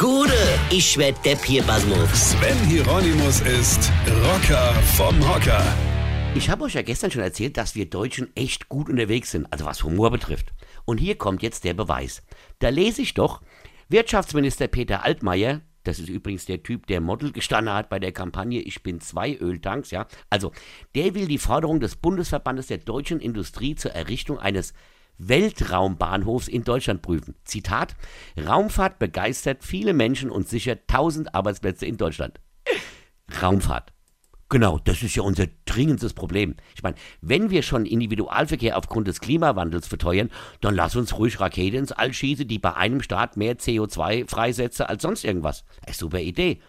Gude, 0.00 0.32
ich 0.70 0.96
werd 0.96 1.22
Depp 1.26 1.44
hier, 1.44 1.62
Basmus. 1.62 2.30
Sven 2.30 2.56
Hieronymus 2.66 3.42
ist 3.42 3.92
Rocker 4.24 4.72
vom 4.96 5.14
Hocker. 5.28 5.62
Ich 6.34 6.48
habe 6.48 6.64
euch 6.64 6.72
ja 6.72 6.80
gestern 6.80 7.10
schon 7.10 7.20
erzählt, 7.20 7.58
dass 7.58 7.74
wir 7.74 7.84
Deutschen 7.84 8.34
echt 8.34 8.70
gut 8.70 8.88
unterwegs 8.88 9.30
sind, 9.30 9.46
also 9.52 9.66
was 9.66 9.84
Humor 9.84 10.10
betrifft. 10.10 10.54
Und 10.86 10.96
hier 10.96 11.16
kommt 11.18 11.42
jetzt 11.42 11.64
der 11.64 11.74
Beweis. 11.74 12.22
Da 12.60 12.70
lese 12.70 13.02
ich 13.02 13.12
doch, 13.12 13.42
Wirtschaftsminister 13.90 14.68
Peter 14.68 15.04
Altmaier, 15.04 15.60
das 15.84 15.98
ist 15.98 16.08
übrigens 16.08 16.46
der 16.46 16.62
Typ, 16.62 16.86
der 16.86 17.02
Model 17.02 17.30
gestanden 17.30 17.74
hat 17.74 17.90
bei 17.90 17.98
der 17.98 18.12
Kampagne 18.12 18.62
Ich 18.62 18.82
bin 18.82 19.02
zwei 19.02 19.36
Öltanks, 19.36 19.90
ja. 19.90 20.06
Also, 20.30 20.52
der 20.94 21.14
will 21.14 21.28
die 21.28 21.36
Forderung 21.36 21.78
des 21.78 21.96
Bundesverbandes 21.96 22.68
der 22.68 22.78
deutschen 22.78 23.20
Industrie 23.20 23.74
zur 23.74 23.90
Errichtung 23.90 24.38
eines 24.38 24.72
Weltraumbahnhofs 25.20 26.48
in 26.48 26.64
Deutschland 26.64 27.02
prüfen. 27.02 27.34
Zitat: 27.44 27.94
Raumfahrt 28.36 28.98
begeistert 28.98 29.64
viele 29.64 29.92
Menschen 29.92 30.30
und 30.30 30.48
sichert 30.48 30.82
1000 30.88 31.34
Arbeitsplätze 31.34 31.86
in 31.86 31.96
Deutschland. 31.96 32.40
Raumfahrt. 33.42 33.92
Genau, 34.48 34.80
das 34.80 35.04
ist 35.04 35.14
ja 35.14 35.22
unser 35.22 35.46
dringendstes 35.64 36.12
Problem. 36.12 36.56
Ich 36.74 36.82
meine, 36.82 36.96
wenn 37.20 37.50
wir 37.50 37.62
schon 37.62 37.86
Individualverkehr 37.86 38.76
aufgrund 38.76 39.06
des 39.06 39.20
Klimawandels 39.20 39.86
verteuern, 39.86 40.28
dann 40.60 40.74
lass 40.74 40.96
uns 40.96 41.16
ruhig 41.16 41.38
Rakete 41.38 41.76
ins 41.76 41.92
All 41.92 42.12
schießen, 42.12 42.48
die 42.48 42.58
bei 42.58 42.74
einem 42.74 43.00
Start 43.00 43.36
mehr 43.36 43.58
CO2 43.58 44.28
freisetze 44.28 44.88
als 44.88 45.02
sonst 45.02 45.24
irgendwas. 45.24 45.64
Eine 45.86 45.94
super 45.94 46.18
Idee. 46.18 46.60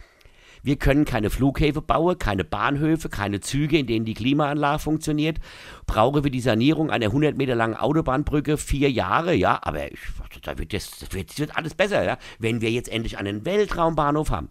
Wir 0.63 0.75
können 0.75 1.05
keine 1.05 1.29
Flughäfen 1.29 1.85
bauen, 1.85 2.17
keine 2.19 2.43
Bahnhöfe, 2.43 3.09
keine 3.09 3.39
Züge, 3.39 3.79
in 3.79 3.87
denen 3.87 4.05
die 4.05 4.13
Klimaanlage 4.13 4.79
funktioniert. 4.79 5.39
Brauchen 5.87 6.23
wir 6.23 6.31
die 6.31 6.41
Sanierung 6.41 6.91
einer 6.91 7.07
100 7.07 7.35
Meter 7.35 7.55
langen 7.55 7.75
Autobahnbrücke 7.75 8.57
vier 8.57 8.91
Jahre, 8.91 9.33
ja, 9.33 9.59
aber 9.63 9.91
ich, 9.91 9.99
da 10.43 10.57
wird 10.57 10.73
das, 10.73 10.91
das, 10.99 11.13
wird, 11.13 11.31
das 11.31 11.39
wird 11.39 11.57
alles 11.57 11.73
besser, 11.73 12.03
ja, 12.03 12.17
wenn 12.39 12.61
wir 12.61 12.69
jetzt 12.69 12.89
endlich 12.89 13.17
einen 13.17 13.45
Weltraumbahnhof 13.45 14.29
haben. 14.29 14.49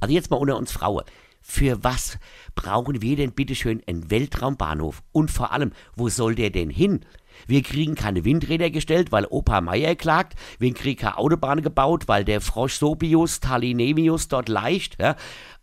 Also 0.00 0.14
jetzt 0.14 0.30
mal 0.30 0.36
unter 0.36 0.58
uns 0.58 0.72
Frauen. 0.72 1.04
Für 1.48 1.84
was 1.84 2.18
brauchen 2.56 3.02
wir 3.02 3.14
denn 3.16 3.30
bitteschön 3.30 3.80
einen 3.86 4.10
Weltraumbahnhof? 4.10 5.04
Und 5.12 5.30
vor 5.30 5.52
allem, 5.52 5.70
wo 5.94 6.08
soll 6.08 6.34
der 6.34 6.50
denn 6.50 6.70
hin? 6.70 7.06
Wir 7.46 7.62
kriegen 7.62 7.94
keine 7.94 8.24
Windräder 8.24 8.68
gestellt, 8.68 9.12
weil 9.12 9.26
Opa 9.26 9.60
Meier 9.60 9.94
klagt. 9.94 10.34
Wir 10.58 10.74
kriegen 10.74 11.00
keine 11.00 11.16
Autobahn 11.18 11.62
gebaut, 11.62 12.08
weil 12.08 12.24
der 12.24 12.40
Frosch 12.40 12.74
Sobius 12.74 13.38
Talinemius 13.38 14.26
dort 14.26 14.48
leicht. 14.48 15.00
Ja? 15.00 15.14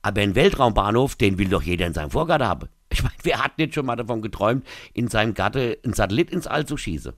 Aber 0.01 0.21
ein 0.21 0.35
Weltraumbahnhof, 0.35 1.15
den 1.15 1.37
will 1.37 1.49
doch 1.49 1.61
jeder 1.61 1.85
in 1.85 1.93
seinem 1.93 2.11
Vorgarten 2.11 2.47
haben. 2.47 2.69
Ich 2.89 3.03
meine, 3.03 3.15
wer 3.21 3.43
hat 3.43 3.57
nicht 3.57 3.73
schon 3.73 3.85
mal 3.85 3.97
davon 3.97 4.21
geträumt, 4.21 4.65
in 4.93 5.09
seinem 5.09 5.33
Garten 5.33 5.75
einen 5.83 5.93
Satellit 5.93 6.31
ins 6.31 6.47
All 6.47 6.65
zu 6.65 6.77
schießen? 6.77 7.13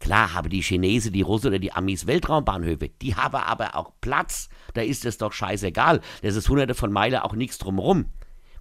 Klar 0.00 0.32
haben 0.32 0.48
die 0.48 0.62
Chinesen, 0.62 1.12
die 1.12 1.22
Russen 1.22 1.48
oder 1.48 1.58
die 1.58 1.72
Amis 1.72 2.06
Weltraumbahnhöfe, 2.06 2.88
die 2.88 3.14
haben 3.14 3.36
aber 3.36 3.76
auch 3.76 3.92
Platz. 4.00 4.48
Da 4.74 4.80
ist 4.80 5.04
es 5.04 5.18
doch 5.18 5.32
scheißegal. 5.32 6.00
Das 6.22 6.36
ist 6.36 6.48
hunderte 6.48 6.74
von 6.74 6.90
Meilen 6.90 7.20
auch 7.20 7.34
nichts 7.34 7.58
drumherum. 7.58 8.06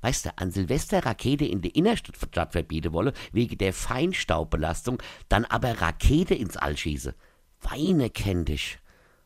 Weißt 0.02 0.26
du, 0.26 0.38
an 0.38 0.52
Silvester 0.52 1.06
Rakete 1.06 1.46
in 1.46 1.62
die 1.62 1.70
Innerstadt 1.70 2.52
verbieten 2.52 2.94
wolle, 2.94 3.14
wegen 3.32 3.58
der 3.58 3.74
Feinstaubbelastung, 3.74 5.02
dann 5.28 5.46
aber 5.46 5.82
Rakete 5.82 6.36
ins 6.36 6.58
All 6.58 6.78
schieße. 6.78 7.16
Weine 7.62 8.10
kenn 8.10 8.46
dich. 8.46 8.80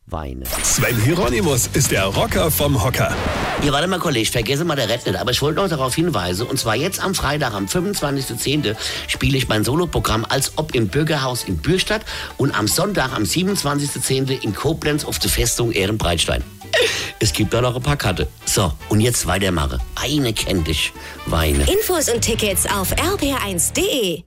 Weine. 0.06 0.44
Sven 0.64 1.02
Hieronymus 1.02 1.68
ist 1.74 1.92
der 1.92 2.06
Rocker 2.06 2.52
vom 2.52 2.84
Hocker. 2.84 3.16
Hier, 3.62 3.72
warte 3.72 3.88
mal, 3.88 4.00
Kollege, 4.00 4.30
vergesse 4.30 4.66
mal 4.66 4.76
der 4.76 4.90
Rett 4.90 5.06
nicht. 5.06 5.18
Aber 5.18 5.32
ich 5.32 5.42
wollte 5.42 5.62
noch 5.62 5.70
darauf 5.70 5.96
hinweisen, 5.96 6.46
und 6.46 6.60
zwar 6.60 6.76
jetzt 6.76 7.02
am 7.02 7.16
Freitag, 7.16 7.54
am 7.54 7.66
25.10. 7.66 8.76
spiele 9.08 9.38
ich 9.38 9.48
mein 9.48 9.64
Soloprogramm 9.64 10.26
als 10.28 10.54
ob 10.58 10.76
im 10.76 10.90
Bürgerhaus 10.90 11.44
in 11.44 11.58
Bürstadt 11.58 12.02
und 12.38 12.58
am 12.58 12.68
Sonntag, 12.68 13.14
am 13.14 13.24
27.10. 13.24 14.44
in 14.44 14.54
Koblenz 14.54 15.06
auf 15.06 15.20
der 15.20 15.30
Festung 15.30 15.72
Ehrenbreitstein. 15.72 16.44
Es 17.20 17.32
gibt 17.32 17.54
da 17.54 17.62
noch 17.62 17.76
ein 17.76 17.82
paar 17.84 17.98
Karte. 17.98 18.28
So, 18.46 18.74
und 18.90 19.00
jetzt 19.00 19.26
weitermache. 19.28 19.80
Eine 19.96 20.34
kennt 20.34 20.68
dich. 20.68 20.92
Weine. 21.26 21.66
Infos 21.72 22.10
und 22.10 22.22
Tickets 22.22 22.66
auf 22.66 22.94
rb1.de. 22.94 24.24